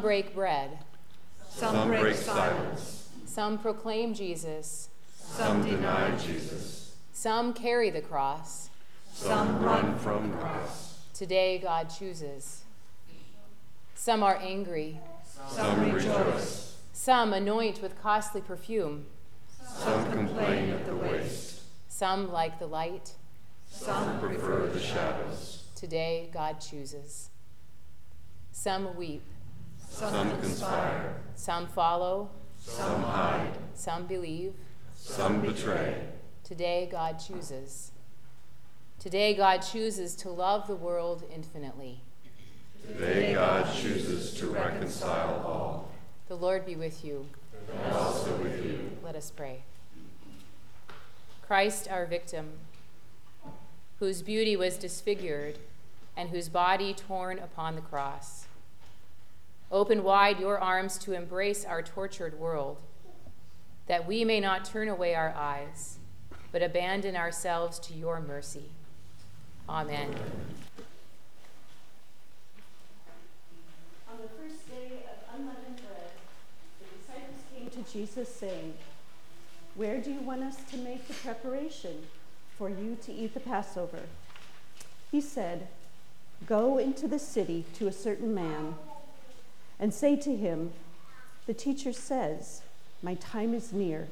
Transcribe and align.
break 0.00 0.34
bread. 0.34 0.78
Some 1.48 1.88
break 1.88 2.16
silence. 2.16 3.08
Some 3.26 3.58
proclaim 3.58 4.14
Jesus. 4.14 4.88
Some 5.16 5.64
deny 5.64 6.16
Jesus. 6.16 6.96
Some 7.12 7.52
carry 7.52 7.90
the 7.90 8.00
cross. 8.00 8.70
Some 9.12 9.62
run 9.62 9.98
from 9.98 10.30
the 10.30 10.36
cross. 10.36 10.98
Today, 11.14 11.58
God 11.58 11.90
chooses. 11.90 12.62
Some 13.94 14.22
are 14.22 14.36
angry. 14.36 15.00
Some 15.48 15.92
rejoice. 15.92 16.76
Some 16.92 17.32
anoint 17.32 17.82
with 17.82 18.00
costly 18.00 18.40
perfume. 18.40 19.06
Some 19.66 20.12
complain 20.12 20.70
of 20.70 20.86
the 20.86 20.94
waste. 20.94 21.62
Some 21.88 22.32
like 22.32 22.58
the 22.58 22.66
light. 22.66 23.12
Some 23.68 24.20
prefer 24.20 24.66
the 24.68 24.80
shadows. 24.80 25.64
Today, 25.74 26.30
God 26.32 26.60
chooses. 26.60 27.30
Some 28.52 28.96
weep. 28.96 29.22
Some 29.88 30.30
conspire. 30.40 31.16
Some 31.34 31.66
follow. 31.66 32.30
Some 32.58 33.02
hide. 33.02 33.52
Some 33.74 34.06
believe. 34.06 34.54
Some 34.94 35.40
betray. 35.40 36.02
Today, 36.44 36.88
God 36.90 37.18
chooses. 37.18 37.92
Today, 38.98 39.34
God 39.34 39.58
chooses 39.58 40.14
to 40.16 40.30
love 40.30 40.66
the 40.66 40.76
world 40.76 41.24
infinitely. 41.32 42.02
Today, 42.86 43.34
God 43.34 43.72
chooses 43.74 44.34
to 44.34 44.48
reconcile 44.48 45.42
all. 45.46 45.90
The 46.28 46.36
Lord 46.36 46.66
be 46.66 46.74
with 46.74 47.04
you. 47.04 47.26
And 47.84 47.92
also 47.94 48.34
with 48.36 48.64
you. 48.64 48.90
Let 49.02 49.14
us 49.14 49.30
pray. 49.30 49.62
Christ, 51.46 51.88
our 51.90 52.06
victim, 52.06 52.52
whose 53.98 54.22
beauty 54.22 54.56
was 54.56 54.76
disfigured 54.76 55.58
and 56.16 56.30
whose 56.30 56.48
body 56.48 56.92
torn 56.92 57.38
upon 57.38 57.74
the 57.74 57.80
cross. 57.80 58.46
Open 59.70 60.02
wide 60.02 60.40
your 60.40 60.58
arms 60.58 60.96
to 60.98 61.12
embrace 61.12 61.64
our 61.64 61.82
tortured 61.82 62.38
world, 62.38 62.78
that 63.86 64.06
we 64.06 64.24
may 64.24 64.40
not 64.40 64.64
turn 64.64 64.88
away 64.88 65.14
our 65.14 65.34
eyes, 65.34 65.98
but 66.52 66.62
abandon 66.62 67.14
ourselves 67.14 67.78
to 67.80 67.92
your 67.92 68.18
mercy. 68.18 68.70
Amen. 69.68 70.14
On 74.10 74.16
the 74.22 74.28
first 74.28 74.66
day 74.70 75.04
of 75.04 75.38
unleavened 75.38 75.76
bread, 75.76 76.12
the 76.80 76.86
disciples 76.98 77.42
came 77.54 77.68
to 77.68 77.92
Jesus 77.92 78.34
saying, 78.34 78.72
Where 79.74 80.00
do 80.00 80.10
you 80.10 80.20
want 80.20 80.44
us 80.44 80.56
to 80.70 80.78
make 80.78 81.06
the 81.06 81.14
preparation 81.14 82.06
for 82.56 82.70
you 82.70 82.96
to 83.02 83.12
eat 83.12 83.34
the 83.34 83.40
Passover? 83.40 84.00
He 85.10 85.20
said, 85.20 85.68
Go 86.46 86.78
into 86.78 87.06
the 87.06 87.18
city 87.18 87.66
to 87.74 87.86
a 87.86 87.92
certain 87.92 88.34
man 88.34 88.76
and 89.78 89.92
say 89.92 90.16
to 90.16 90.34
him, 90.36 90.72
The 91.46 91.54
teacher 91.54 91.92
says, 91.92 92.62
My 93.02 93.14
time 93.14 93.54
is 93.54 93.72
near. 93.72 94.08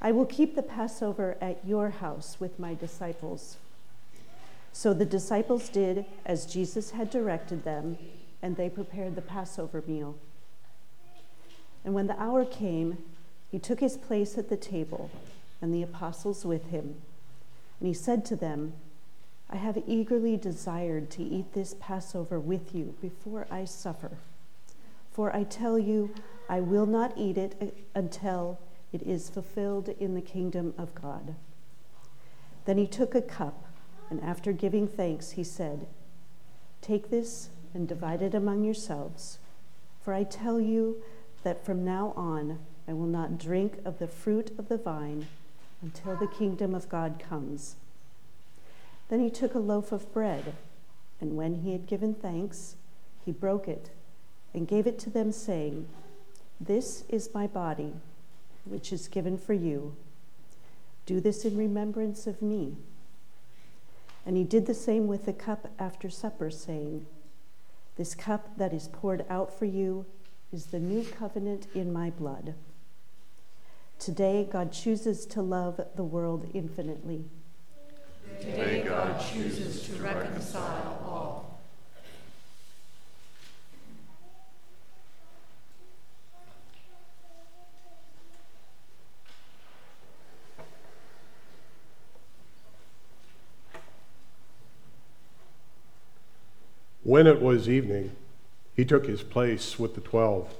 I 0.00 0.12
will 0.12 0.26
keep 0.26 0.54
the 0.54 0.62
Passover 0.62 1.36
at 1.40 1.66
your 1.66 1.90
house 1.90 2.36
with 2.38 2.58
my 2.58 2.74
disciples. 2.74 3.56
So 4.72 4.94
the 4.94 5.04
disciples 5.04 5.68
did 5.68 6.04
as 6.24 6.46
Jesus 6.46 6.92
had 6.92 7.10
directed 7.10 7.64
them, 7.64 7.98
and 8.40 8.56
they 8.56 8.70
prepared 8.70 9.16
the 9.16 9.22
Passover 9.22 9.82
meal. 9.86 10.16
And 11.84 11.94
when 11.94 12.06
the 12.06 12.20
hour 12.20 12.44
came, 12.44 12.98
he 13.50 13.58
took 13.58 13.80
his 13.80 13.96
place 13.96 14.38
at 14.38 14.48
the 14.48 14.56
table, 14.56 15.10
and 15.60 15.74
the 15.74 15.82
apostles 15.82 16.44
with 16.44 16.70
him. 16.70 16.96
And 17.80 17.88
he 17.88 17.94
said 17.94 18.24
to 18.26 18.36
them, 18.36 18.74
I 19.50 19.56
have 19.56 19.82
eagerly 19.86 20.36
desired 20.36 21.10
to 21.12 21.22
eat 21.22 21.54
this 21.54 21.74
Passover 21.80 22.38
with 22.38 22.74
you 22.74 22.94
before 23.00 23.46
I 23.50 23.64
suffer. 23.64 24.18
For 25.18 25.34
I 25.34 25.42
tell 25.42 25.80
you, 25.80 26.14
I 26.48 26.60
will 26.60 26.86
not 26.86 27.12
eat 27.16 27.36
it 27.36 27.56
uh, 27.60 27.66
until 27.92 28.60
it 28.92 29.02
is 29.02 29.28
fulfilled 29.28 29.88
in 29.98 30.14
the 30.14 30.20
kingdom 30.20 30.74
of 30.78 30.94
God. 30.94 31.34
Then 32.66 32.78
he 32.78 32.86
took 32.86 33.16
a 33.16 33.20
cup, 33.20 33.64
and 34.10 34.22
after 34.22 34.52
giving 34.52 34.86
thanks, 34.86 35.32
he 35.32 35.42
said, 35.42 35.88
Take 36.80 37.10
this 37.10 37.48
and 37.74 37.88
divide 37.88 38.22
it 38.22 38.32
among 38.32 38.62
yourselves. 38.62 39.40
For 40.04 40.14
I 40.14 40.22
tell 40.22 40.60
you 40.60 41.02
that 41.42 41.64
from 41.64 41.84
now 41.84 42.12
on 42.14 42.60
I 42.86 42.92
will 42.92 43.06
not 43.06 43.38
drink 43.38 43.80
of 43.84 43.98
the 43.98 44.06
fruit 44.06 44.56
of 44.56 44.68
the 44.68 44.78
vine 44.78 45.26
until 45.82 46.14
the 46.14 46.28
kingdom 46.28 46.76
of 46.76 46.88
God 46.88 47.18
comes. 47.18 47.74
Then 49.08 49.18
he 49.18 49.30
took 49.30 49.56
a 49.56 49.58
loaf 49.58 49.90
of 49.90 50.12
bread, 50.12 50.54
and 51.20 51.36
when 51.36 51.62
he 51.62 51.72
had 51.72 51.88
given 51.88 52.14
thanks, 52.14 52.76
he 53.24 53.32
broke 53.32 53.66
it 53.66 53.90
and 54.54 54.68
gave 54.68 54.86
it 54.86 54.98
to 55.00 55.10
them, 55.10 55.32
saying, 55.32 55.88
This 56.60 57.04
is 57.08 57.34
my 57.34 57.46
body, 57.46 57.92
which 58.64 58.92
is 58.92 59.08
given 59.08 59.38
for 59.38 59.52
you. 59.52 59.96
Do 61.06 61.20
this 61.20 61.44
in 61.44 61.56
remembrance 61.56 62.26
of 62.26 62.42
me. 62.42 62.76
And 64.26 64.36
he 64.36 64.44
did 64.44 64.66
the 64.66 64.74
same 64.74 65.06
with 65.06 65.24
the 65.24 65.32
cup 65.32 65.70
after 65.78 66.10
supper, 66.10 66.50
saying, 66.50 67.06
This 67.96 68.14
cup 68.14 68.58
that 68.58 68.74
is 68.74 68.88
poured 68.88 69.24
out 69.30 69.56
for 69.56 69.64
you 69.64 70.04
is 70.52 70.66
the 70.66 70.78
new 70.78 71.04
covenant 71.04 71.66
in 71.74 71.92
my 71.92 72.10
blood. 72.10 72.54
Today, 73.98 74.48
God 74.50 74.72
chooses 74.72 75.26
to 75.26 75.42
love 75.42 75.80
the 75.96 76.04
world 76.04 76.48
infinitely. 76.54 77.24
Today, 78.40 78.84
God 78.86 79.20
chooses 79.20 79.82
to 79.88 79.94
reconcile 79.94 81.02
all. 81.04 81.37
When 97.08 97.26
it 97.26 97.40
was 97.40 97.70
evening, 97.70 98.10
he 98.76 98.84
took 98.84 99.06
his 99.06 99.22
place 99.22 99.78
with 99.78 99.94
the 99.94 100.02
twelve. 100.02 100.54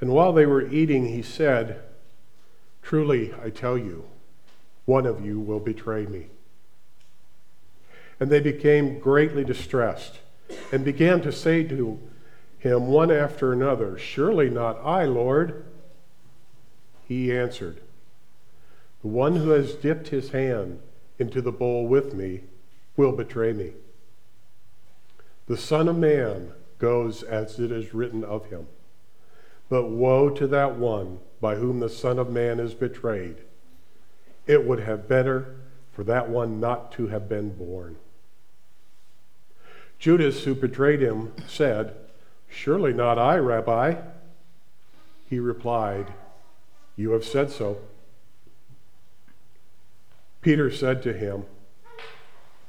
And 0.00 0.10
while 0.10 0.32
they 0.32 0.46
were 0.46 0.66
eating, 0.66 1.06
he 1.06 1.22
said, 1.22 1.80
Truly, 2.82 3.32
I 3.40 3.50
tell 3.50 3.78
you, 3.78 4.06
one 4.84 5.06
of 5.06 5.24
you 5.24 5.38
will 5.38 5.60
betray 5.60 6.06
me. 6.06 6.26
And 8.18 8.30
they 8.30 8.40
became 8.40 8.98
greatly 8.98 9.44
distressed 9.44 10.18
and 10.72 10.84
began 10.84 11.20
to 11.20 11.30
say 11.30 11.62
to 11.62 12.00
him 12.58 12.88
one 12.88 13.12
after 13.12 13.52
another, 13.52 13.96
Surely 13.96 14.50
not 14.50 14.80
I, 14.84 15.04
Lord. 15.04 15.64
He 17.06 17.32
answered, 17.32 17.80
The 19.02 19.08
one 19.08 19.36
who 19.36 19.50
has 19.50 19.74
dipped 19.74 20.08
his 20.08 20.30
hand 20.30 20.80
into 21.16 21.40
the 21.40 21.52
bowl 21.52 21.86
with 21.86 22.12
me 22.12 22.40
will 22.96 23.12
betray 23.12 23.52
me. 23.52 23.74
The 25.46 25.56
Son 25.56 25.88
of 25.88 25.96
Man 25.96 26.52
goes 26.78 27.22
as 27.22 27.58
it 27.58 27.72
is 27.72 27.94
written 27.94 28.24
of 28.24 28.46
him. 28.46 28.66
But 29.68 29.88
woe 29.88 30.30
to 30.30 30.46
that 30.48 30.76
one 30.76 31.20
by 31.40 31.56
whom 31.56 31.80
the 31.80 31.88
Son 31.88 32.18
of 32.18 32.30
Man 32.30 32.60
is 32.60 32.74
betrayed. 32.74 33.36
It 34.46 34.66
would 34.66 34.80
have 34.80 35.08
better 35.08 35.56
for 35.92 36.04
that 36.04 36.28
one 36.28 36.60
not 36.60 36.92
to 36.92 37.08
have 37.08 37.28
been 37.28 37.50
born. 37.50 37.96
Judas, 39.98 40.44
who 40.44 40.54
betrayed 40.54 41.00
him, 41.00 41.32
said, 41.46 41.94
Surely 42.48 42.92
not 42.92 43.18
I, 43.18 43.36
Rabbi. 43.36 43.94
He 45.28 45.38
replied, 45.38 46.12
You 46.96 47.12
have 47.12 47.24
said 47.24 47.50
so. 47.50 47.78
Peter 50.40 50.70
said 50.70 51.02
to 51.04 51.12
him, 51.12 51.44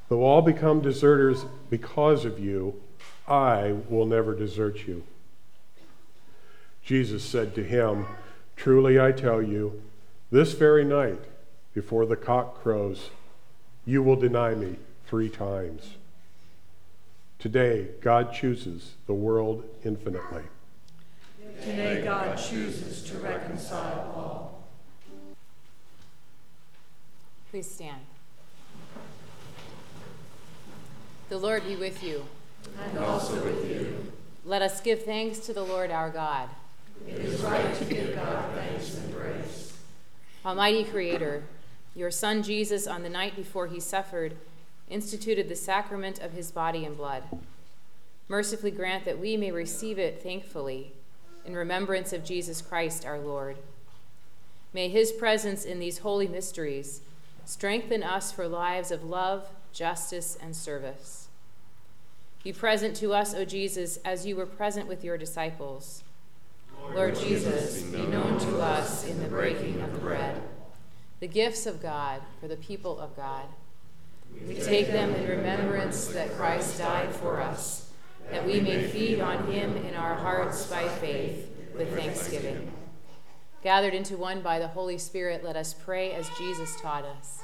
Though 0.08 0.22
all 0.22 0.42
become 0.42 0.80
deserters 0.80 1.46
because 1.70 2.24
of 2.24 2.38
you, 2.38 2.80
I 3.26 3.74
will 3.88 4.06
never 4.06 4.34
desert 4.34 4.86
you. 4.86 5.04
Jesus 6.82 7.24
said 7.24 7.54
to 7.54 7.64
him, 7.64 8.06
Truly 8.56 9.00
I 9.00 9.12
tell 9.12 9.42
you, 9.42 9.82
this 10.30 10.52
very 10.52 10.84
night, 10.84 11.20
before 11.72 12.06
the 12.06 12.16
cock 12.16 12.62
crows, 12.62 13.10
you 13.86 14.02
will 14.02 14.16
deny 14.16 14.54
me 14.54 14.76
three 15.06 15.28
times. 15.28 15.94
Today, 17.38 17.88
God 18.00 18.32
chooses 18.32 18.94
the 19.06 19.14
world 19.14 19.64
infinitely. 19.84 20.44
Today, 21.62 22.02
God 22.04 22.36
chooses 22.36 23.02
to 23.10 23.18
reconcile 23.18 24.12
all. 24.14 24.64
Please 27.50 27.70
stand. 27.70 28.00
The 31.28 31.38
Lord 31.38 31.64
be 31.66 31.76
with 31.76 32.02
you. 32.02 32.26
And 32.82 32.98
also 32.98 33.42
with 33.42 33.70
you. 33.70 34.12
Let 34.44 34.60
us 34.60 34.80
give 34.82 35.04
thanks 35.04 35.38
to 35.40 35.54
the 35.54 35.62
Lord 35.64 35.90
our 35.90 36.10
God. 36.10 36.50
It 37.08 37.16
is 37.16 37.40
right 37.40 37.74
to 37.76 37.84
give 37.86 38.14
God 38.14 38.54
thanks 38.54 38.98
and 38.98 39.14
praise. 39.14 39.72
Almighty 40.44 40.84
Creator, 40.84 41.44
your 41.94 42.10
Son 42.10 42.42
Jesus, 42.42 42.86
on 42.86 43.02
the 43.02 43.08
night 43.08 43.36
before 43.36 43.68
he 43.68 43.80
suffered, 43.80 44.36
instituted 44.90 45.48
the 45.48 45.56
sacrament 45.56 46.18
of 46.18 46.32
his 46.32 46.50
body 46.50 46.84
and 46.84 46.96
blood. 46.96 47.22
Mercifully 48.28 48.70
grant 48.70 49.06
that 49.06 49.18
we 49.18 49.36
may 49.38 49.50
receive 49.50 49.98
it 49.98 50.22
thankfully 50.22 50.92
in 51.46 51.54
remembrance 51.54 52.12
of 52.12 52.24
Jesus 52.24 52.60
Christ 52.60 53.06
our 53.06 53.18
Lord. 53.18 53.56
May 54.74 54.88
his 54.88 55.10
presence 55.10 55.64
in 55.64 55.78
these 55.78 55.98
holy 55.98 56.28
mysteries 56.28 57.00
strengthen 57.46 58.02
us 58.02 58.30
for 58.30 58.46
lives 58.46 58.90
of 58.90 59.04
love, 59.04 59.48
justice, 59.74 60.38
and 60.40 60.56
service. 60.56 61.28
Be 62.42 62.52
present 62.52 62.96
to 62.96 63.12
us, 63.12 63.34
O 63.34 63.44
Jesus, 63.44 63.98
as 64.04 64.24
you 64.24 64.36
were 64.36 64.46
present 64.46 64.86
with 64.86 65.04
your 65.04 65.18
disciples. 65.18 66.04
Lord 66.94 67.16
Jesus, 67.16 67.82
be 67.82 68.06
known 68.06 68.38
to 68.38 68.60
us 68.60 69.06
in 69.06 69.20
the 69.20 69.28
breaking 69.28 69.80
of 69.80 69.92
the 69.92 69.98
bread. 69.98 70.40
The 71.20 71.28
gifts 71.28 71.66
of 71.66 71.82
God 71.82 72.20
for 72.40 72.48
the 72.48 72.56
people 72.56 73.00
of 73.00 73.16
God. 73.16 73.46
We 74.46 74.56
take 74.56 74.88
them 74.88 75.14
in 75.14 75.28
remembrance 75.28 76.08
that 76.08 76.32
Christ 76.32 76.78
died 76.78 77.14
for 77.14 77.40
us, 77.40 77.90
that 78.30 78.44
we 78.44 78.60
may 78.60 78.86
feed 78.88 79.20
on 79.20 79.50
him 79.50 79.76
in 79.76 79.94
our 79.94 80.14
hearts 80.14 80.66
by 80.66 80.88
faith 80.88 81.48
with 81.74 81.96
thanksgiving. 81.96 82.70
Gathered 83.62 83.94
into 83.94 84.18
one 84.18 84.42
by 84.42 84.58
the 84.58 84.68
Holy 84.68 84.98
Spirit, 84.98 85.42
let 85.42 85.56
us 85.56 85.72
pray 85.72 86.12
as 86.12 86.28
Jesus 86.36 86.78
taught 86.80 87.04
us. 87.04 87.43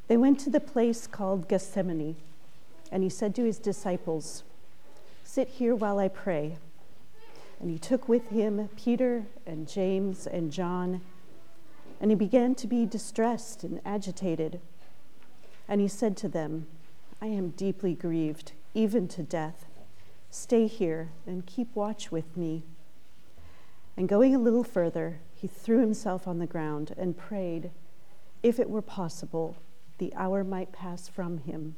They 0.11 0.17
went 0.17 0.41
to 0.41 0.49
the 0.49 0.59
place 0.59 1.07
called 1.07 1.47
Gethsemane, 1.47 2.17
and 2.91 3.01
he 3.01 3.07
said 3.07 3.33
to 3.35 3.45
his 3.45 3.57
disciples, 3.57 4.43
Sit 5.23 5.47
here 5.47 5.73
while 5.73 5.99
I 5.99 6.09
pray. 6.09 6.57
And 7.61 7.71
he 7.71 7.79
took 7.79 8.09
with 8.09 8.27
him 8.27 8.67
Peter 8.75 9.27
and 9.45 9.69
James 9.69 10.27
and 10.27 10.51
John, 10.51 10.99
and 12.01 12.11
he 12.11 12.15
began 12.15 12.55
to 12.55 12.67
be 12.67 12.85
distressed 12.85 13.63
and 13.63 13.79
agitated. 13.85 14.59
And 15.69 15.79
he 15.79 15.87
said 15.87 16.17
to 16.17 16.27
them, 16.27 16.67
I 17.21 17.27
am 17.27 17.51
deeply 17.51 17.93
grieved, 17.93 18.51
even 18.73 19.07
to 19.07 19.23
death. 19.23 19.65
Stay 20.29 20.67
here 20.67 21.11
and 21.25 21.45
keep 21.45 21.73
watch 21.73 22.11
with 22.11 22.35
me. 22.35 22.63
And 23.95 24.09
going 24.09 24.35
a 24.35 24.39
little 24.39 24.65
further, 24.65 25.19
he 25.33 25.47
threw 25.47 25.79
himself 25.79 26.27
on 26.27 26.39
the 26.39 26.47
ground 26.47 26.93
and 26.97 27.17
prayed, 27.17 27.71
if 28.43 28.59
it 28.59 28.69
were 28.69 28.81
possible, 28.81 29.55
the 30.01 30.13
hour 30.15 30.43
might 30.43 30.71
pass 30.71 31.07
from 31.07 31.37
him. 31.37 31.75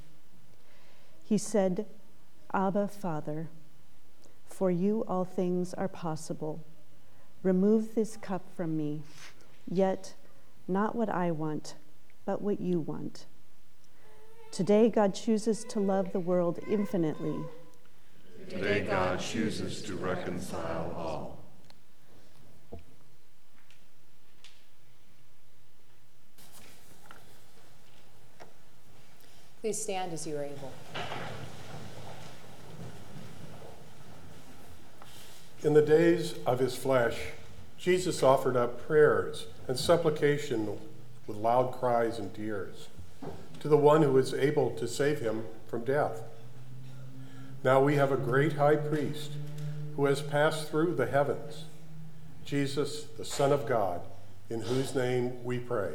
He 1.25 1.37
said, 1.37 1.85
Abba, 2.53 2.87
Father, 2.87 3.49
for 4.45 4.71
you 4.71 5.03
all 5.09 5.25
things 5.25 5.73
are 5.73 5.89
possible. 5.89 6.63
Remove 7.43 7.95
this 7.95 8.15
cup 8.15 8.45
from 8.55 8.77
me, 8.77 9.01
yet 9.69 10.13
not 10.69 10.95
what 10.95 11.09
I 11.09 11.31
want, 11.31 11.75
but 12.23 12.41
what 12.41 12.61
you 12.61 12.79
want. 12.79 13.25
Today, 14.51 14.87
God 14.87 15.13
chooses 15.13 15.65
to 15.65 15.81
love 15.81 16.13
the 16.13 16.21
world 16.21 16.59
infinitely. 16.69 17.41
Today, 18.47 18.85
God 18.87 19.19
chooses 19.19 19.81
to 19.81 19.97
reconcile 19.97 20.93
all. 20.95 21.32
Please 29.63 29.81
stand 29.81 30.11
as 30.11 30.27
you 30.27 30.35
are 30.35 30.43
able. 30.43 30.73
In 35.63 35.73
the 35.73 35.81
days 35.81 36.35
of 36.45 36.59
his 36.59 36.75
flesh, 36.75 37.17
Jesus 37.77 38.21
offered 38.21 38.57
up 38.57 38.85
prayers 38.85 39.45
and 39.69 39.79
supplication 39.79 40.77
with 41.27 41.37
loud 41.37 41.71
cries 41.71 42.19
and 42.19 42.33
tears 42.33 42.89
to 43.61 43.69
the 43.69 43.77
one 43.77 44.01
who 44.01 44.11
was 44.11 44.33
able 44.33 44.71
to 44.71 44.85
save 44.85 45.21
him 45.21 45.45
from 45.65 45.85
death. 45.85 46.23
Now 47.63 47.81
we 47.81 47.95
have 47.95 48.11
a 48.11 48.17
great 48.17 48.57
high 48.57 48.75
priest 48.75 49.31
who 49.95 50.03
has 50.07 50.21
passed 50.21 50.67
through 50.67 50.95
the 50.95 51.05
heavens, 51.05 51.63
Jesus, 52.43 53.05
the 53.17 53.23
Son 53.23 53.53
of 53.53 53.65
God, 53.65 54.01
in 54.49 54.59
whose 54.59 54.93
name 54.93 55.41
we 55.45 55.57
pray. 55.57 55.93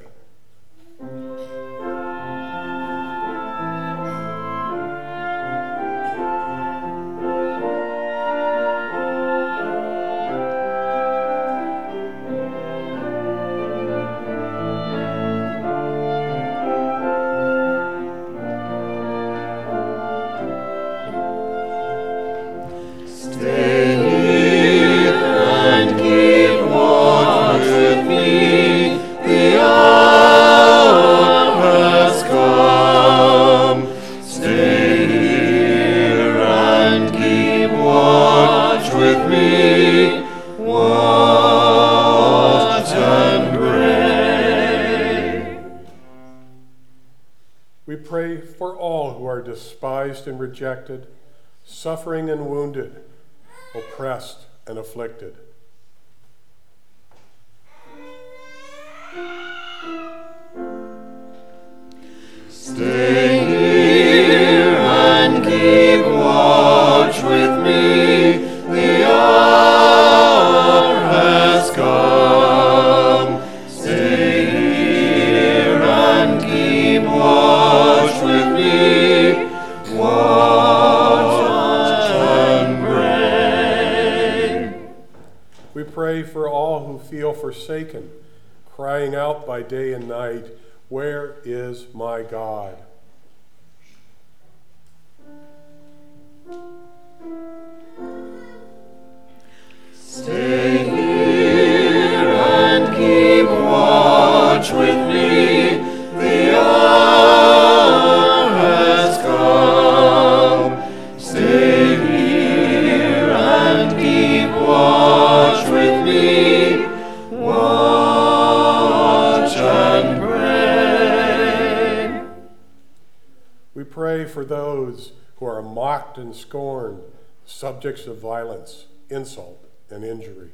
Pray 123.99 124.25
for 124.25 124.45
those 124.45 125.11
who 125.39 125.45
are 125.45 125.61
mocked 125.61 126.19
and 126.19 126.33
scorned, 126.33 127.03
subjects 127.45 128.07
of 128.07 128.17
violence, 128.17 128.87
insult, 129.11 129.69
and 129.91 130.05
injury. 130.05 130.51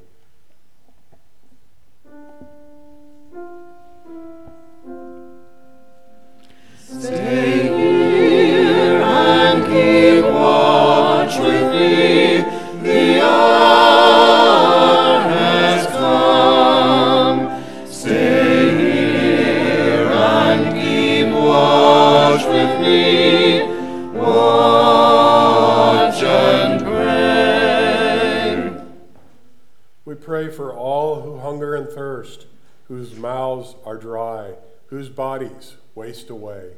Stay 6.89 7.54
hunger 31.55 31.77
and 31.77 31.89
thirst, 31.89 32.49
whose 32.89 33.15
mouths 33.15 33.77
are 33.85 33.97
dry, 33.97 34.55
whose 34.87 35.09
bodies 35.09 35.77
waste 35.95 36.29
away. 36.29 36.73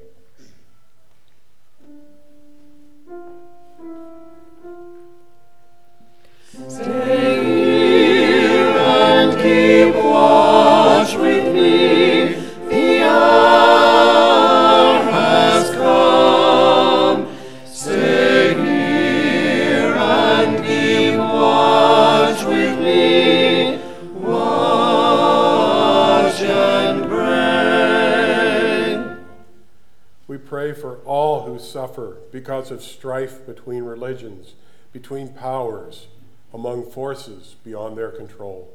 Forces 36.83 37.57
beyond 37.65 37.97
their 37.97 38.11
control. 38.11 38.69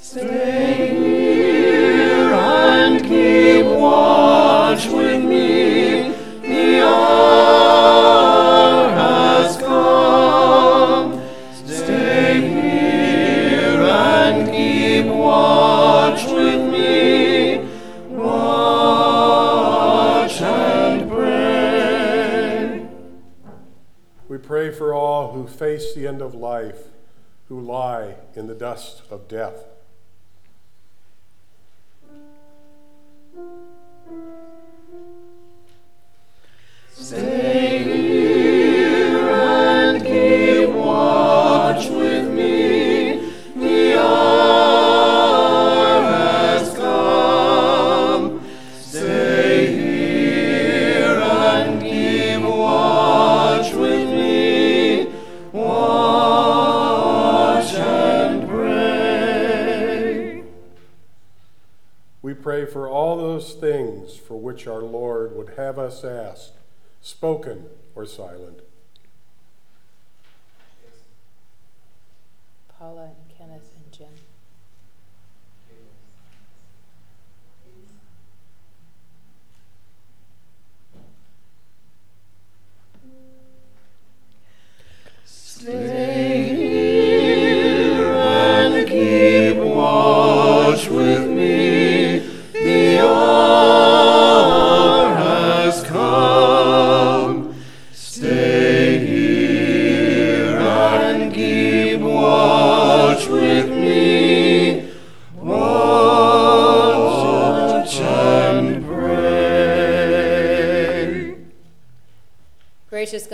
Stay 0.00 1.03
for 64.34 64.40
which 64.40 64.66
our 64.66 64.82
Lord 64.82 65.36
would 65.36 65.50
have 65.50 65.78
us 65.78 66.02
ask, 66.02 66.54
spoken 67.00 67.66
or 67.94 68.04
silent. 68.04 68.62
Paula 72.66 73.04
and 73.04 73.38
Kenneth 73.38 73.70
and 73.76 73.92
Jim. 73.92 74.08
Stay 85.24 86.23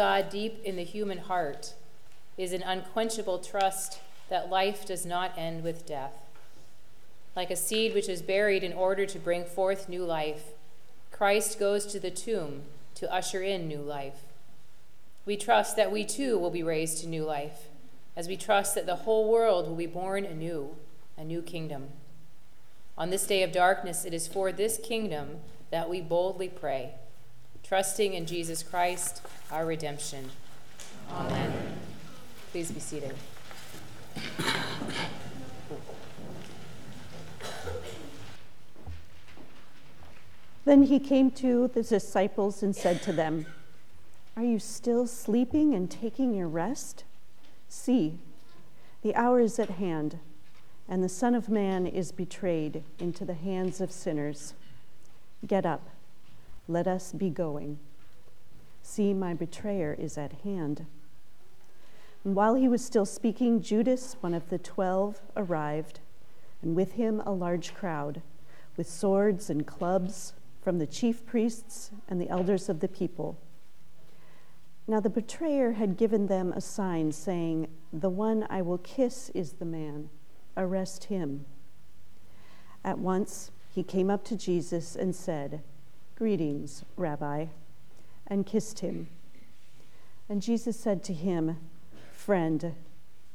God, 0.01 0.31
deep 0.31 0.63
in 0.65 0.77
the 0.77 0.83
human 0.83 1.19
heart 1.19 1.75
is 2.39 2.55
an 2.55 2.63
unquenchable 2.63 3.39
trust 3.39 4.01
that 4.31 4.49
life 4.49 4.87
does 4.87 5.05
not 5.05 5.37
end 5.37 5.63
with 5.63 5.85
death. 5.85 6.15
Like 7.37 7.51
a 7.51 7.55
seed 7.55 7.93
which 7.93 8.09
is 8.09 8.23
buried 8.23 8.65
in 8.65 8.73
order 8.73 9.05
to 9.05 9.19
bring 9.19 9.45
forth 9.45 9.91
new 9.91 10.03
life, 10.07 10.55
Christ 11.11 11.61
goes 11.61 11.85
to 11.85 12.01
the 12.01 12.11
tomb 12.11 12.63
to 12.95 13.13
usher 13.13 13.43
in 13.43 13.69
new 13.69 13.83
life. 13.83 14.23
We 15.27 15.37
trust 15.37 15.77
that 15.77 15.93
we 15.93 16.07
too 16.07 16.39
will 16.39 16.49
be 16.49 16.63
raised 16.63 17.03
to 17.03 17.07
new 17.07 17.25
life, 17.25 17.69
as 18.17 18.27
we 18.27 18.39
trust 18.39 18.75
that 18.77 18.87
the 18.87 19.05
whole 19.05 19.31
world 19.31 19.69
will 19.69 19.77
be 19.77 19.85
born 19.85 20.25
anew, 20.25 20.77
a 21.19 21.25
new 21.25 21.43
kingdom. 21.43 21.89
On 22.97 23.11
this 23.11 23.27
day 23.27 23.43
of 23.43 23.53
darkness, 23.53 24.07
it 24.07 24.15
is 24.15 24.27
for 24.27 24.51
this 24.51 24.81
kingdom 24.83 25.41
that 25.71 25.91
we 25.91 26.01
boldly 26.01 26.49
pray, 26.49 26.95
trusting 27.71 28.15
in 28.15 28.27
Jesus 28.27 28.65
Christ, 28.65 29.23
our 29.53 29.65
redemption. 29.65 30.29
Amen. 31.13 31.53
Please 32.51 32.73
be 32.73 32.81
seated. 32.81 33.15
Then 40.65 40.83
he 40.83 40.99
came 40.99 41.31
to 41.31 41.69
the 41.69 41.85
disciples 41.85 42.61
and 42.65 42.75
said 42.75 43.03
to 43.03 43.13
them, 43.13 43.47
Are 44.37 44.43
you 44.43 44.59
still 44.59 45.07
sleeping 45.07 45.73
and 45.73 45.89
taking 45.89 46.35
your 46.35 46.49
rest? 46.49 47.05
See, 47.69 48.19
the 49.03 49.15
hour 49.15 49.39
is 49.39 49.61
at 49.61 49.71
hand, 49.71 50.19
and 50.89 51.05
the 51.05 51.09
Son 51.09 51.37
of 51.37 51.49
Man 51.49 51.87
is 51.87 52.11
betrayed 52.11 52.83
into 52.99 53.25
the 53.25 53.35
hands 53.35 53.81
of 53.81 53.93
sinners. 53.93 54.55
Get 55.47 55.65
up, 55.65 55.89
let 56.69 56.87
us 56.87 57.13
be 57.13 57.31
going. 57.31 57.79
See, 58.83 59.13
my 59.13 59.35
betrayer 59.35 59.95
is 59.99 60.17
at 60.17 60.33
hand. 60.45 60.87
And 62.25 62.35
while 62.35 62.55
he 62.55 62.69
was 62.69 62.85
still 62.85 63.07
speaking, 63.07 63.63
Judas, 63.63 64.17
one 64.21 64.35
of 64.35 64.51
the 64.51 64.59
twelve, 64.59 65.23
arrived, 65.37 66.01
and 66.63 66.75
with 66.75 66.93
him 66.93 67.21
a 67.25 67.33
large 67.33 67.75
crowd, 67.75 68.23
with 68.77 68.89
swords 68.89 69.49
and 69.49 69.67
clubs 69.67 70.35
from 70.63 70.79
the 70.79 70.87
chief 70.87 71.25
priests 71.25 71.91
and 72.09 72.21
the 72.21 72.29
elders 72.29 72.69
of 72.69 72.81
the 72.81 72.89
people. 72.89 73.39
Now 74.87 75.01
the 75.01 75.09
betrayer 75.09 75.73
had 75.73 75.97
given 75.97 76.27
them 76.27 76.53
a 76.53 76.61
sign, 76.61 77.13
saying, 77.13 77.69
The 77.93 78.11
one 78.11 78.47
I 78.51 78.61
will 78.63 78.79
kiss 78.79 79.31
is 79.35 79.53
the 79.53 79.65
man. 79.65 80.11
Arrest 80.57 81.05
him. 81.05 81.47
At 82.85 82.99
once 82.99 83.51
he 83.73 83.83
came 83.83 84.11
up 84.11 84.25
to 84.25 84.37
Jesus 84.37 84.97
and 84.97 85.15
said, 85.15 85.63
Greetings, 86.21 86.85
Rabbi, 86.99 87.47
and 88.27 88.45
kissed 88.45 88.81
him. 88.81 89.09
And 90.29 90.43
Jesus 90.43 90.79
said 90.79 91.03
to 91.05 91.15
him, 91.15 91.57
Friend, 92.13 92.75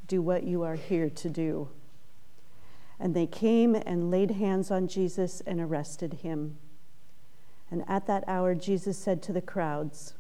do 0.06 0.22
what 0.22 0.44
you 0.44 0.62
are 0.62 0.76
here 0.76 1.10
to 1.10 1.28
do. 1.28 1.70
And 3.00 3.16
they 3.16 3.26
came 3.26 3.74
and 3.74 4.12
laid 4.12 4.30
hands 4.30 4.70
on 4.70 4.88
Jesus 4.88 5.42
and 5.48 5.60
arrested 5.60 6.20
him. 6.22 6.58
And 7.72 7.84
at 7.88 8.06
that 8.06 8.24
hour, 8.28 8.54
Jesus 8.54 9.00
said 9.00 9.24
to 9.24 9.34
the 9.34 9.42
crowds, 9.42 10.14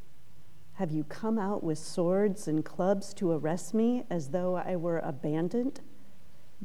Have 0.77 0.89
you 0.89 1.03
come 1.03 1.37
out 1.37 1.63
with 1.63 1.77
swords 1.77 2.47
and 2.47 2.65
clubs 2.65 3.13
to 3.13 3.29
arrest 3.31 3.75
me 3.75 4.05
as 4.09 4.29
though 4.29 4.55
I 4.55 4.75
were 4.75 4.97
a 4.97 5.11
bandit? 5.11 5.81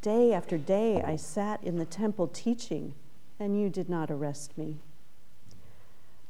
Day 0.00 0.32
after 0.32 0.56
day 0.56 1.02
I 1.02 1.16
sat 1.16 1.62
in 1.62 1.76
the 1.76 1.84
temple 1.84 2.26
teaching, 2.26 2.94
and 3.38 3.60
you 3.60 3.68
did 3.68 3.90
not 3.90 4.10
arrest 4.10 4.56
me. 4.56 4.78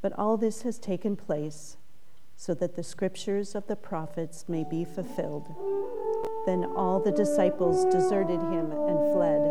But 0.01 0.17
all 0.17 0.35
this 0.35 0.63
has 0.63 0.79
taken 0.79 1.15
place 1.15 1.77
so 2.35 2.55
that 2.55 2.75
the 2.75 2.83
scriptures 2.83 3.53
of 3.53 3.67
the 3.67 3.75
prophets 3.75 4.45
may 4.47 4.63
be 4.63 4.83
fulfilled. 4.83 5.47
Then 6.47 6.65
all 6.75 6.99
the 6.99 7.11
disciples 7.11 7.85
deserted 7.85 8.39
him 8.39 8.71
and 8.71 9.13
fled. 9.13 9.41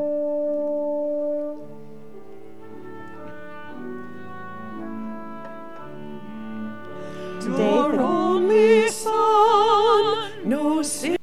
Your 7.47 8.01
only 8.01 8.89
son, 8.89 10.49
no 10.49 10.83
sin. 10.83 11.17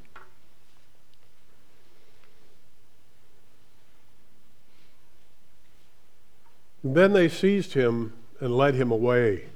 Then 6.82 7.12
they 7.12 7.28
seized 7.28 7.74
him 7.74 8.14
and 8.40 8.56
led 8.56 8.74
him 8.74 8.90
away, 8.90 9.46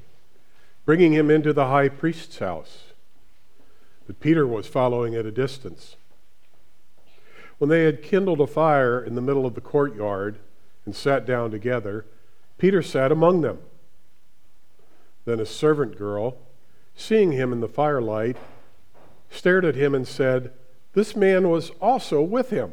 bringing 0.85 1.13
him 1.13 1.31
into 1.31 1.53
the 1.53 1.67
high 1.67 1.89
priest's 1.89 2.39
house. 2.39 2.85
But 4.07 4.21
Peter 4.21 4.47
was 4.47 4.67
following 4.67 5.15
at 5.15 5.27
a 5.27 5.31
distance. 5.31 5.97
When 7.59 7.71
they 7.71 7.85
had 7.85 8.03
kindled 8.03 8.41
a 8.41 8.47
fire 8.47 9.03
in 9.03 9.15
the 9.15 9.21
middle 9.21 9.47
of 9.47 9.55
the 9.55 9.61
courtyard 9.61 10.39
and 10.85 10.97
sat 10.97 11.25
down 11.25 11.51
together, 11.51 12.05
Peter 12.59 12.83
sat 12.83 13.13
among 13.13 13.43
them. 13.43 13.59
Then 15.25 15.39
a 15.39 15.47
servant 15.47 15.97
girl, 15.97 16.37
seeing 16.97 17.33
him 17.33 17.53
in 17.53 17.61
the 17.61 17.69
firelight, 17.69 18.37
stared 19.31 19.65
at 19.65 19.77
him 19.77 19.95
and 19.95 20.07
said, 20.07 20.53
This 20.95 21.15
man 21.15 21.49
was 21.49 21.71
also 21.81 22.21
with 22.21 22.51
him. 22.51 22.73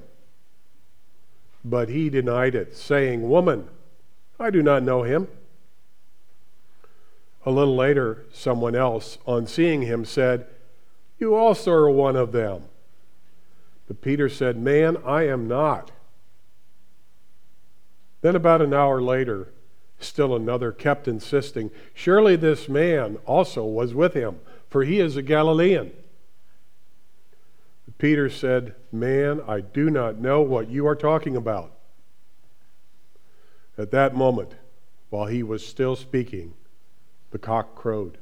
But 1.63 1.89
he 1.89 2.09
denied 2.09 2.55
it, 2.55 2.75
saying, 2.75 3.29
Woman, 3.29 3.67
I 4.39 4.49
do 4.49 4.63
not 4.63 4.83
know 4.83 5.03
him. 5.03 5.27
A 7.45 7.51
little 7.51 7.75
later, 7.75 8.25
someone 8.33 8.75
else, 8.75 9.17
on 9.25 9.47
seeing 9.47 9.83
him, 9.83 10.03
said, 10.03 10.47
You 11.17 11.35
also 11.35 11.71
are 11.71 11.89
one 11.89 12.15
of 12.15 12.31
them. 12.31 12.63
But 13.87 14.01
Peter 14.01 14.29
said, 14.29 14.57
Man, 14.57 14.97
I 15.05 15.27
am 15.27 15.47
not. 15.47 15.91
Then, 18.21 18.35
about 18.35 18.61
an 18.61 18.73
hour 18.73 19.01
later, 19.01 19.49
still 19.99 20.35
another 20.35 20.71
kept 20.71 21.07
insisting, 21.07 21.71
Surely 21.93 22.35
this 22.35 22.67
man 22.67 23.17
also 23.25 23.63
was 23.63 23.93
with 23.93 24.13
him, 24.13 24.39
for 24.69 24.83
he 24.83 24.99
is 24.99 25.15
a 25.15 25.21
Galilean. 25.21 25.91
Peter 27.97 28.29
said, 28.29 28.75
Man, 28.91 29.41
I 29.47 29.61
do 29.61 29.89
not 29.89 30.17
know 30.17 30.41
what 30.41 30.69
you 30.69 30.87
are 30.87 30.95
talking 30.95 31.35
about. 31.35 31.71
At 33.77 33.91
that 33.91 34.15
moment, 34.15 34.55
while 35.09 35.27
he 35.27 35.43
was 35.43 35.65
still 35.65 35.95
speaking, 35.95 36.53
the 37.31 37.39
cock 37.39 37.75
crowed. 37.75 38.17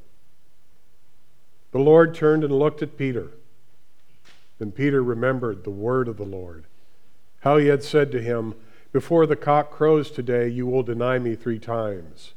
The 1.71 1.79
Lord 1.79 2.15
turned 2.15 2.43
and 2.43 2.53
looked 2.53 2.81
at 2.81 2.97
Peter. 2.97 3.31
Then 4.57 4.71
Peter 4.71 5.03
remembered 5.03 5.63
the 5.63 5.69
word 5.69 6.07
of 6.07 6.17
the 6.17 6.23
Lord, 6.23 6.65
how 7.41 7.57
he 7.57 7.67
had 7.67 7.83
said 7.83 8.11
to 8.11 8.21
him, 8.21 8.55
Before 8.91 9.25
the 9.25 9.35
cock 9.35 9.71
crows 9.71 10.09
today, 10.09 10.47
you 10.47 10.65
will 10.65 10.83
deny 10.83 11.19
me 11.19 11.35
three 11.35 11.59
times. 11.59 12.33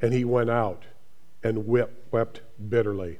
And 0.00 0.12
he 0.12 0.24
went 0.24 0.50
out 0.50 0.84
and 1.42 1.66
wept, 1.66 2.40
bitterly. 2.68 3.18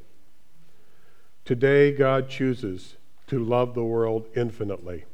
Today, 1.45 1.93
God 1.93 2.29
chooses 2.29 2.97
to 3.29 3.43
love 3.43 3.75
the 3.75 3.85
world 3.85 4.27
infinitely. 4.35 5.05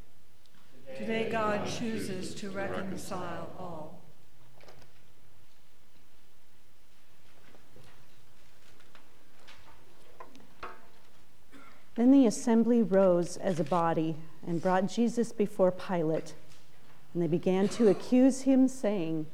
Today, 0.98 1.28
God 1.30 1.66
chooses 1.66 2.34
to 2.34 2.50
reconcile 2.50 3.50
all. 3.58 3.99
Then 12.00 12.12
the 12.12 12.24
assembly 12.24 12.82
rose 12.82 13.36
as 13.36 13.60
a 13.60 13.64
body 13.64 14.16
and 14.46 14.62
brought 14.62 14.86
Jesus 14.86 15.32
before 15.32 15.70
Pilate. 15.70 16.32
And 17.12 17.22
they 17.22 17.26
began 17.26 17.68
to 17.68 17.88
accuse 17.88 18.40
him, 18.40 18.68
saying, 18.68 19.26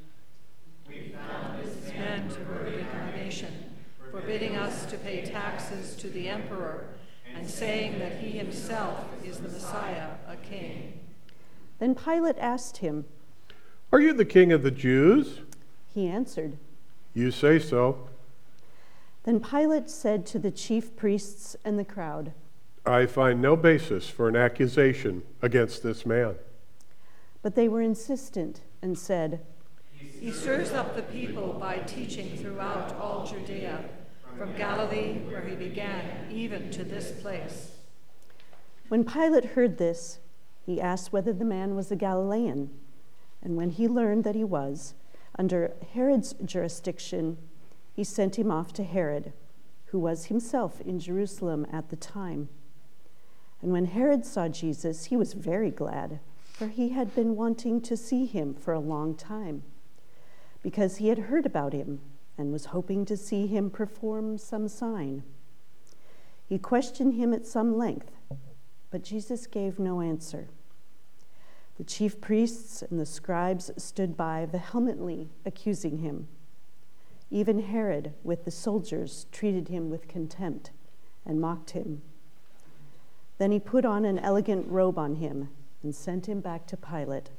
We 0.88 1.14
found 1.14 1.62
this 1.62 1.94
man 1.94 2.28
to 2.28 2.40
murder 2.40 2.84
our 2.92 3.12
nation, 3.12 3.52
forbidding 4.10 4.56
us 4.56 4.84
to 4.86 4.98
pay 4.98 5.24
taxes 5.24 5.94
to 5.94 6.08
the 6.08 6.28
emperor, 6.28 6.88
and 7.36 7.48
saying 7.48 8.00
that 8.00 8.18
he 8.18 8.30
himself 8.30 9.04
is 9.24 9.38
the 9.38 9.48
Messiah, 9.48 10.08
a 10.26 10.34
king. 10.34 10.98
Then 11.78 11.94
Pilate 11.94 12.38
asked 12.38 12.78
him. 12.78 13.04
Are 13.92 14.00
you 14.00 14.12
the 14.12 14.24
king 14.24 14.50
of 14.50 14.64
the 14.64 14.72
Jews? 14.72 15.38
He 15.94 16.08
answered. 16.08 16.56
You 17.14 17.30
say 17.30 17.60
so. 17.60 18.08
Then 19.22 19.38
Pilate 19.38 19.88
said 19.88 20.26
to 20.26 20.40
the 20.40 20.50
chief 20.50 20.96
priests 20.96 21.54
and 21.64 21.78
the 21.78 21.84
crowd, 21.84 22.32
I 22.86 23.06
find 23.06 23.42
no 23.42 23.56
basis 23.56 24.08
for 24.08 24.28
an 24.28 24.36
accusation 24.36 25.24
against 25.42 25.82
this 25.82 26.06
man. 26.06 26.36
But 27.42 27.56
they 27.56 27.66
were 27.66 27.82
insistent 27.82 28.60
and 28.80 28.96
said, 28.96 29.44
He 29.92 30.30
stirs 30.30 30.72
up 30.72 30.94
the 30.94 31.02
people 31.02 31.54
by 31.54 31.78
teaching 31.78 32.36
throughout 32.36 32.94
all 32.94 33.26
Judea, 33.26 33.84
from 34.38 34.54
Galilee, 34.54 35.14
where 35.26 35.40
he 35.40 35.56
began, 35.56 36.28
even 36.30 36.70
to 36.70 36.84
this 36.84 37.10
place. 37.20 37.72
When 38.88 39.04
Pilate 39.04 39.56
heard 39.56 39.78
this, 39.78 40.20
he 40.64 40.80
asked 40.80 41.12
whether 41.12 41.32
the 41.32 41.44
man 41.44 41.74
was 41.74 41.90
a 41.90 41.96
Galilean. 41.96 42.70
And 43.42 43.56
when 43.56 43.70
he 43.70 43.88
learned 43.88 44.22
that 44.24 44.36
he 44.36 44.44
was, 44.44 44.94
under 45.36 45.74
Herod's 45.92 46.34
jurisdiction, 46.44 47.38
he 47.92 48.04
sent 48.04 48.38
him 48.38 48.50
off 48.52 48.72
to 48.74 48.84
Herod, 48.84 49.32
who 49.86 49.98
was 49.98 50.26
himself 50.26 50.80
in 50.80 51.00
Jerusalem 51.00 51.66
at 51.72 51.88
the 51.88 51.96
time. 51.96 52.48
And 53.62 53.72
when 53.72 53.86
Herod 53.86 54.24
saw 54.24 54.48
Jesus, 54.48 55.06
he 55.06 55.16
was 55.16 55.32
very 55.32 55.70
glad, 55.70 56.20
for 56.52 56.68
he 56.68 56.90
had 56.90 57.14
been 57.14 57.36
wanting 57.36 57.80
to 57.82 57.96
see 57.96 58.26
him 58.26 58.54
for 58.54 58.72
a 58.74 58.80
long 58.80 59.14
time, 59.14 59.62
because 60.62 60.96
he 60.96 61.08
had 61.08 61.18
heard 61.18 61.46
about 61.46 61.72
him 61.72 62.00
and 62.38 62.52
was 62.52 62.66
hoping 62.66 63.04
to 63.06 63.16
see 63.16 63.46
him 63.46 63.70
perform 63.70 64.38
some 64.38 64.68
sign. 64.68 65.22
He 66.46 66.58
questioned 66.58 67.14
him 67.14 67.32
at 67.32 67.46
some 67.46 67.76
length, 67.76 68.12
but 68.90 69.02
Jesus 69.02 69.46
gave 69.46 69.78
no 69.78 70.00
answer. 70.00 70.48
The 71.76 71.84
chief 71.84 72.20
priests 72.20 72.82
and 72.82 72.98
the 72.98 73.06
scribes 73.06 73.70
stood 73.76 74.16
by, 74.16 74.46
vehemently 74.46 75.28
accusing 75.44 75.98
him. 75.98 76.28
Even 77.30 77.60
Herod, 77.60 78.14
with 78.22 78.44
the 78.44 78.50
soldiers, 78.50 79.26
treated 79.32 79.68
him 79.68 79.90
with 79.90 80.08
contempt 80.08 80.70
and 81.24 81.40
mocked 81.40 81.70
him. 81.70 82.02
Then 83.38 83.52
he 83.52 83.60
put 83.60 83.84
on 83.84 84.04
an 84.04 84.18
elegant 84.18 84.66
robe 84.68 84.98
on 84.98 85.16
him 85.16 85.50
and 85.82 85.94
sent 85.94 86.26
him 86.26 86.40
back 86.40 86.66
to 86.68 86.76
Pilate. 86.76 87.30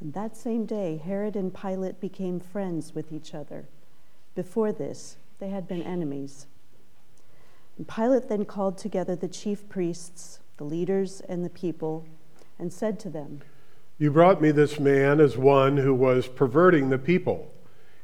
And 0.00 0.14
that 0.14 0.36
same 0.36 0.64
day, 0.64 0.96
Herod 0.96 1.36
and 1.36 1.54
Pilate 1.54 2.00
became 2.00 2.40
friends 2.40 2.94
with 2.94 3.12
each 3.12 3.34
other. 3.34 3.66
Before 4.34 4.72
this, 4.72 5.16
they 5.40 5.48
had 5.48 5.68
been 5.68 5.82
enemies. 5.82 6.46
And 7.76 7.86
Pilate 7.88 8.28
then 8.28 8.44
called 8.44 8.78
together 8.78 9.16
the 9.16 9.28
chief 9.28 9.68
priests, 9.68 10.40
the 10.56 10.64
leaders, 10.64 11.20
and 11.28 11.44
the 11.44 11.50
people, 11.50 12.06
and 12.58 12.72
said 12.72 13.00
to 13.00 13.10
them, 13.10 13.40
You 13.98 14.10
brought 14.10 14.40
me 14.40 14.52
this 14.52 14.78
man 14.78 15.20
as 15.20 15.36
one 15.36 15.78
who 15.78 15.94
was 15.94 16.28
perverting 16.28 16.88
the 16.88 16.98
people. 16.98 17.50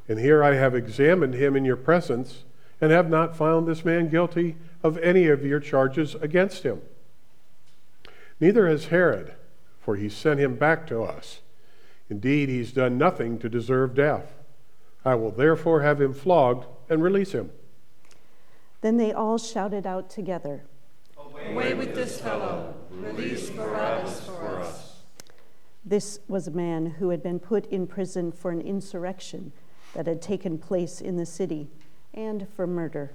And 0.09 0.19
here 0.19 0.42
I 0.42 0.55
have 0.55 0.75
examined 0.75 1.35
him 1.35 1.57
in 1.57 1.64
your 1.64 1.77
presence 1.77 2.45
and 2.81 2.90
have 2.92 3.09
not 3.09 3.37
found 3.37 3.66
this 3.66 3.85
man 3.85 4.09
guilty 4.09 4.57
of 4.83 4.99
any 4.99 5.29
of 5.29 5.45
your 5.45 5.61
charges 5.61 6.14
against 6.16 6.62
him. 6.62 6.83
Neither 8.40 8.68
has 8.68 8.87
Herod, 8.87 9.35
for 9.79 9.96
he 9.96 10.09
sent 10.09 10.40
him 10.40 10.57
back 10.57 10.87
to 10.88 11.03
us. 11.03 11.40
Indeed, 12.11 12.49
he's 12.49 12.72
done 12.72 12.99
nothing 12.99 13.38
to 13.38 13.49
deserve 13.49 13.94
death. 13.94 14.35
I 15.05 15.14
will 15.14 15.31
therefore 15.31 15.83
have 15.83 16.01
him 16.01 16.12
flogged 16.12 16.66
and 16.88 17.03
release 17.03 17.33
him. 17.33 17.51
Then 18.81 18.96
they 18.96 19.12
all 19.12 19.38
shouted 19.38 19.87
out 19.87 20.11
together, 20.11 20.64
Away 21.16 21.75
with 21.75 21.94
this 21.94 22.20
fellow! 22.20 22.75
Release 22.90 23.51
Barabbas 23.51 24.20
for 24.20 24.59
us! 24.61 25.03
This 25.85 26.18
was 26.29 26.46
a 26.46 26.53
man 26.53 26.87
who 26.87 27.11
had 27.11 27.22
been 27.22 27.38
put 27.38 27.66
in 27.66 27.87
prison 27.87 28.33
for 28.33 28.51
an 28.51 28.61
insurrection 28.61 29.53
that 29.94 30.07
had 30.07 30.20
taken 30.20 30.59
place 30.59 31.01
in 31.01 31.16
the 31.16 31.27
city 31.27 31.68
and 32.12 32.49
for 32.55 32.66
murder. 32.66 33.12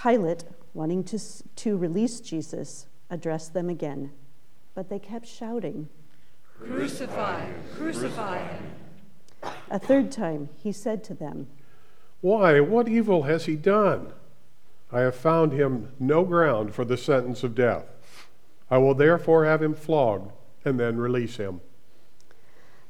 Pilate, 0.00 0.44
wanting 0.72 1.04
to, 1.04 1.18
to 1.56 1.76
release 1.76 2.20
Jesus, 2.20 2.86
addressed 3.14 3.54
them 3.54 3.70
again, 3.70 4.10
but 4.74 4.90
they 4.90 4.98
kept 4.98 5.26
shouting. 5.26 5.88
Crucify! 6.58 7.46
Crucify 7.76 8.38
him! 8.38 8.72
A 9.70 9.78
third 9.78 10.10
time 10.10 10.48
he 10.58 10.72
said 10.72 11.04
to 11.04 11.14
them, 11.14 11.46
Why, 12.20 12.58
what 12.58 12.88
evil 12.88 13.22
has 13.22 13.46
he 13.46 13.54
done? 13.54 14.12
I 14.90 15.00
have 15.00 15.14
found 15.14 15.52
him 15.52 15.92
no 16.00 16.24
ground 16.24 16.74
for 16.74 16.84
the 16.84 16.96
sentence 16.96 17.44
of 17.44 17.54
death. 17.54 17.86
I 18.68 18.78
will 18.78 18.94
therefore 18.94 19.44
have 19.44 19.62
him 19.62 19.74
flogged 19.74 20.32
and 20.64 20.80
then 20.80 20.96
release 20.96 21.36
him. 21.36 21.60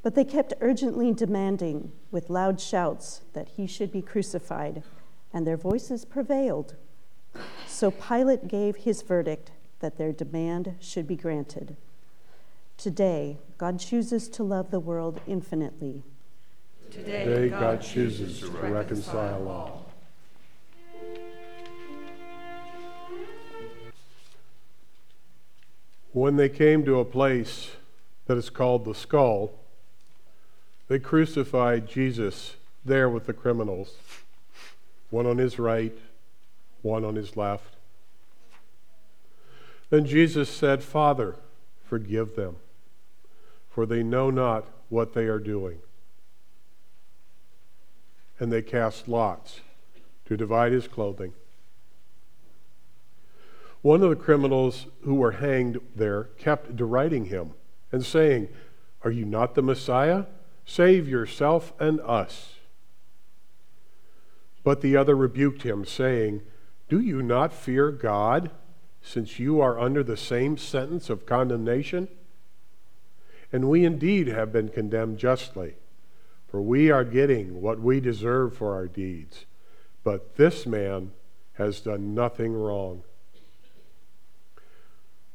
But 0.03 0.15
they 0.15 0.25
kept 0.25 0.55
urgently 0.61 1.13
demanding 1.13 1.93
with 2.11 2.31
loud 2.31 2.61
shouts 2.61 3.23
that 3.35 3.49
he 3.57 3.67
should 3.67 3.93
be 3.93 4.03
crucified, 4.03 4.83
and 5.33 5.47
their 5.47 5.57
voices 5.57 6.05
prevailed. 6.05 6.77
So 7.67 7.91
Pilate 7.91 8.49
gave 8.49 8.77
his 8.77 9.03
verdict 9.03 9.51
that 9.85 9.99
their 9.99 10.15
demand 10.15 10.77
should 10.81 11.07
be 11.07 11.15
granted. 11.15 11.77
Today, 12.79 13.37
God 13.59 13.79
chooses 13.79 14.29
to 14.29 14.43
love 14.43 14.71
the 14.71 14.81
world 14.81 15.21
infinitely. 15.27 16.03
Today, 16.91 17.27
Today, 17.27 17.49
God, 17.51 17.61
God 17.61 17.83
chooses 17.83 18.39
chooses 18.39 18.41
to 18.41 18.47
to 18.47 18.53
reconcile 18.53 18.73
reconcile 18.73 19.49
all. 19.49 19.55
all. 19.55 19.93
When 26.13 26.37
they 26.37 26.49
came 26.49 26.87
to 26.87 26.99
a 26.99 27.05
place 27.05 27.73
that 28.25 28.39
is 28.39 28.49
called 28.49 28.87
the 28.87 28.95
skull, 28.95 29.53
They 30.89 30.99
crucified 30.99 31.89
Jesus 31.89 32.57
there 32.87 33.11
with 33.11 33.27
the 33.27 33.35
criminals, 33.35 33.97
one 35.11 35.27
on 35.27 35.37
his 35.37 35.59
right, 35.59 35.97
one 36.81 37.05
on 37.05 37.17
his 37.17 37.37
left. 37.37 37.74
Then 39.95 40.07
Jesus 40.07 40.51
said, 40.51 40.83
Father, 40.83 41.37
forgive 41.85 42.35
them, 42.35 42.57
for 43.71 43.87
they 43.87 44.03
know 44.03 44.29
not 44.29 44.67
what 44.89 45.13
they 45.13 45.27
are 45.27 45.39
doing. 45.39 45.79
And 48.41 48.53
they 48.53 48.61
cast 48.61 49.07
lots 49.07 49.61
to 50.25 50.37
divide 50.37 50.73
his 50.73 50.89
clothing. 50.89 51.33
One 53.83 54.03
of 54.03 54.11
the 54.11 54.17
criminals 54.17 54.87
who 55.05 55.15
were 55.15 55.31
hanged 55.31 55.79
there 55.95 56.25
kept 56.39 56.75
deriding 56.75 57.27
him 57.27 57.53
and 57.93 58.05
saying, 58.05 58.49
Are 59.05 59.13
you 59.13 59.25
not 59.25 59.55
the 59.55 59.63
Messiah? 59.63 60.25
Save 60.67 61.09
yourself 61.09 61.73
and 61.79 62.01
us. 62.01 62.55
But 64.65 64.81
the 64.81 64.97
other 64.97 65.15
rebuked 65.15 65.63
him, 65.63 65.85
saying, 65.85 66.43
Do 66.89 66.99
you 66.99 67.23
not 67.23 67.53
fear 67.53 67.93
God, 67.93 68.51
since 69.07 69.39
you 69.39 69.61
are 69.61 69.79
under 69.79 70.03
the 70.03 70.17
same 70.17 70.57
sentence 70.57 71.11
of 71.11 71.27
condemnation? 71.27 72.09
And 73.53 73.69
we 73.69 73.85
indeed 73.85 74.27
have 74.29 74.51
been 74.51 74.71
condemned 74.71 75.19
justly, 75.19 75.75
for 76.49 76.63
we 76.63 76.91
are 76.91 77.05
getting 77.05 77.61
what 77.61 77.79
we 77.79 78.01
deserve 78.01 78.57
for 78.57 78.75
our 78.75 78.89
deeds. 78.89 79.45
But 80.03 80.37
this 80.37 80.67
man 80.67 81.13
has 81.55 81.81
done 81.81 82.15
nothing 82.15 82.55
wrong. 82.55 83.03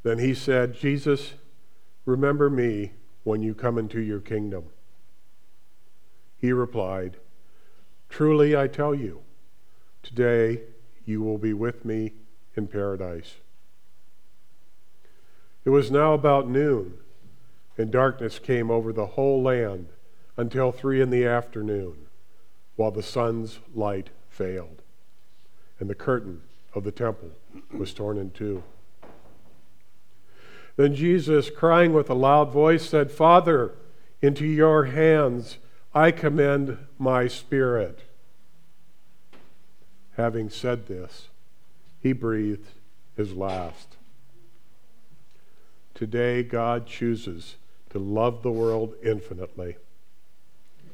Then 0.04 0.18
he 0.18 0.34
said, 0.34 0.74
Jesus, 0.74 1.34
remember 2.06 2.50
me 2.50 2.94
when 3.24 3.44
you 3.44 3.54
come 3.54 3.78
into 3.78 4.02
your 4.02 4.20
kingdom. 4.20 4.66
He 6.38 6.52
replied, 6.52 7.18
Truly 8.10 8.58
I 8.58 8.68
tell 8.68 8.96
you, 8.96 9.22
today 10.02 10.62
you 11.06 11.22
will 11.22 11.38
be 11.38 11.54
with 11.54 11.86
me 11.86 12.14
in 12.56 12.68
paradise. 12.68 13.36
It 15.70 15.74
was 15.74 15.92
now 15.92 16.16
about 16.16 16.50
noon, 16.50 16.96
and 17.78 17.92
darkness 17.92 18.40
came 18.40 18.72
over 18.72 18.92
the 18.92 19.06
whole 19.06 19.44
land 19.44 19.90
until 20.36 20.72
three 20.72 21.00
in 21.00 21.12
the 21.12 21.28
afternoon, 21.28 22.08
while 22.76 22.90
the 22.90 23.04
sun's 23.04 23.60
light 23.76 24.10
failed, 24.30 24.82
and 25.80 25.88
the 25.88 25.94
curtain 25.94 26.42
of 26.74 26.86
the 26.86 26.92
temple 26.92 27.30
was 27.72 27.94
torn 27.94 28.18
in 28.18 28.32
two. 28.32 28.64
Then 30.76 30.96
Jesus, 30.96 31.52
crying 31.52 31.94
with 31.94 32.10
a 32.10 32.16
loud 32.16 32.52
voice, 32.52 32.90
said, 32.90 33.12
Father, 33.12 33.76
into 34.24 34.48
your 34.48 34.86
hands 34.86 35.60
I 35.94 36.10
commend 36.10 36.80
my 36.98 37.28
spirit. 37.28 38.06
Having 40.18 40.50
said 40.50 40.88
this, 40.88 41.28
he 42.00 42.12
breathed 42.12 42.72
his 43.16 43.34
last. 43.34 43.98
Today, 46.00 46.44
God 46.44 46.88
chooses 46.88 47.58
to 47.90 48.00
love 48.00 48.42
the 48.42 48.50
world 48.50 48.96
infinitely. 49.04 49.76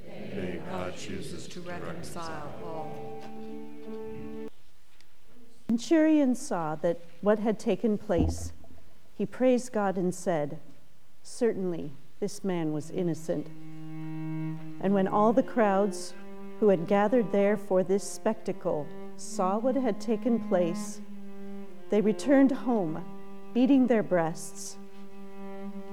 Today, 0.04 0.60
God 0.68 0.98
chooses 0.98 1.48
to 1.50 1.62
reconcile 1.62 2.52
all. 2.66 3.22
Centurion 5.70 6.34
saw 6.34 6.74
that 6.78 7.02
what 7.22 7.38
had 7.38 7.60
taken 7.60 8.00
place. 8.00 8.52
He 9.16 9.28
praised 9.28 9.72
God 9.72 9.96
and 9.96 10.12
said, 10.12 10.58
Certainly, 11.22 11.92
this 12.20 12.44
man 12.44 12.74
was 12.74 12.90
innocent. 12.90 13.46
And 14.82 14.92
when 14.92 15.08
all 15.08 15.34
the 15.34 15.44
crowds 15.44 16.16
who 16.60 16.70
had 16.70 16.88
gathered 16.88 17.32
there 17.32 17.58
for 17.58 17.84
this 17.84 18.04
spectacle 18.04 18.88
saw 19.18 19.60
what 19.60 19.76
had 19.76 20.02
taken 20.02 20.40
place, 20.50 21.00
they 21.92 22.02
returned 22.02 22.52
home, 22.52 23.06
beating 23.54 23.86
their 23.86 24.02
breasts. 24.02 24.80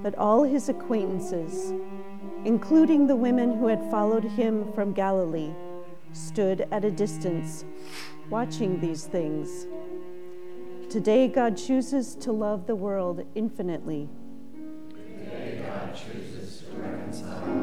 But 0.03 0.15
all 0.15 0.43
his 0.43 0.67
acquaintances, 0.67 1.73
including 2.43 3.07
the 3.07 3.15
women 3.15 3.57
who 3.57 3.67
had 3.67 3.89
followed 3.89 4.25
him 4.25 4.71
from 4.73 4.91
Galilee, 4.91 5.53
stood 6.11 6.67
at 6.71 6.83
a 6.83 6.91
distance, 6.91 7.63
watching 8.29 8.81
these 8.81 9.05
things. 9.05 9.65
Today, 10.89 11.29
God 11.29 11.55
chooses 11.57 12.15
to 12.15 12.33
love 12.33 12.67
the 12.67 12.75
world 12.75 13.25
infinitely. 13.33 14.09
Today, 14.91 15.63
God 15.65 15.95
chooses 15.95 16.63
to 16.63 16.75
reconcile 16.75 17.62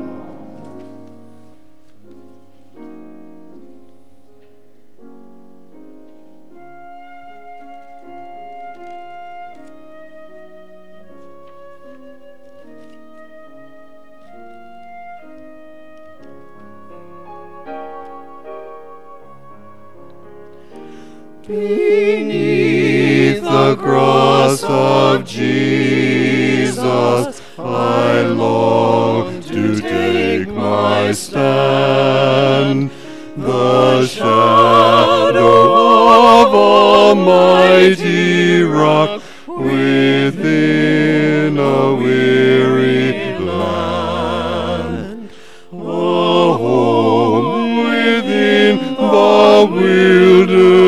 of 24.70 25.26
Jesus, 25.26 27.42
I 27.58 28.22
long 28.22 29.42
to 29.42 29.80
take 29.80 30.48
my 30.48 31.12
stand. 31.12 32.90
The 33.36 34.06
shadow 34.06 36.44
of 36.44 36.54
Almighty 36.54 38.62
Rock 38.62 39.22
within 39.46 41.58
a 41.58 41.94
weary 41.94 43.38
land. 43.38 45.30
A 45.72 45.74
home 45.74 47.84
within 47.84 48.78
the 48.94 49.68
wilderness, 49.70 50.79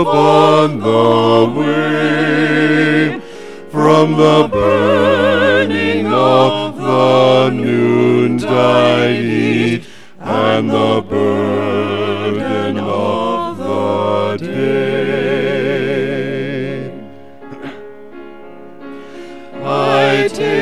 upon 0.00 0.80
the 0.80 1.52
way 1.58 3.20
from 3.70 4.12
the 4.12 4.48
burning 4.50 6.06
of 6.06 6.76
the 6.76 7.50
noontide 7.50 9.16
heat 9.16 9.84
and 10.18 10.70
the 10.70 11.02
burden 11.02 12.78
of 12.78 13.58
the 13.58 14.38
day. 14.46 14.80
I 19.62 20.28
take 20.28 20.59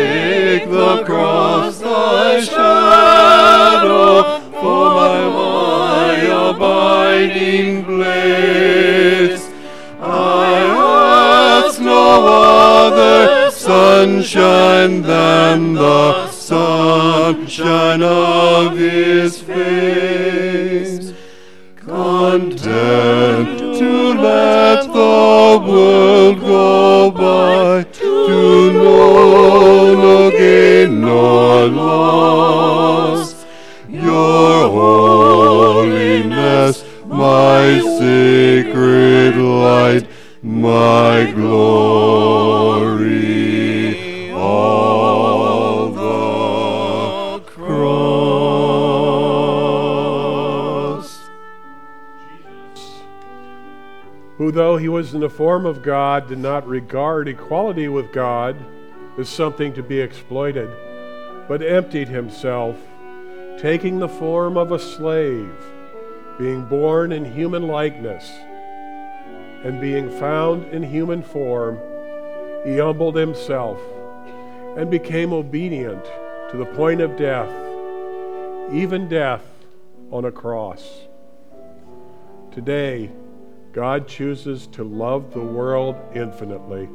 who, 54.49 54.53
though 54.53 54.79
he 54.79 54.89
was 54.89 55.13
in 55.13 55.21
the 55.21 55.29
form 55.29 55.67
of 55.67 55.83
God, 55.83 56.27
did 56.27 56.39
not 56.39 56.67
regard 56.67 57.29
equality 57.29 57.87
with 57.87 58.11
God 58.11 58.57
as 59.19 59.29
something 59.29 59.75
to 59.75 59.83
be 59.83 60.01
exploited, 60.01 60.71
but 61.47 61.63
emptied 61.63 62.09
himself, 62.09 62.79
taking 63.59 63.99
the 63.99 64.09
form 64.09 64.57
of 64.57 64.73
a 64.73 64.79
slave, 64.79 65.53
being 66.39 66.65
born 66.65 67.13
in 67.13 67.31
human 67.31 67.69
likeness, 67.69 68.27
and 69.65 69.83
being 69.83 70.09
found 70.19 70.65
in 70.73 70.83
human 70.83 71.23
form, 71.23 71.79
he 72.65 72.79
humbled 72.79 73.17
himself 73.17 73.79
and 74.79 74.91
became 74.91 75.35
obedient 75.35 76.07
to 76.51 76.57
the 76.57 76.73
point 76.75 77.03
of 77.03 77.19
death, 77.19 77.53
even 78.73 79.11
death 79.11 79.45
on 80.11 80.25
a 80.25 80.33
cross. 80.33 81.03
Today, 82.51 83.11
God 83.79 84.09
chooses 84.09 84.67
to 84.73 84.83
love 84.83 85.33
the 85.33 85.41
world 85.41 85.95
infinitely 86.13 86.89